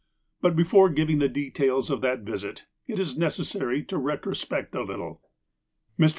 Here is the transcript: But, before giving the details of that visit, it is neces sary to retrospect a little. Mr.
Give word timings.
But, 0.41 0.55
before 0.55 0.89
giving 0.89 1.19
the 1.19 1.29
details 1.29 1.91
of 1.91 2.01
that 2.01 2.21
visit, 2.21 2.65
it 2.87 2.97
is 2.99 3.19
neces 3.19 3.45
sary 3.51 3.83
to 3.83 3.99
retrospect 3.99 4.73
a 4.73 4.81
little. 4.81 5.21
Mr. 5.99 6.09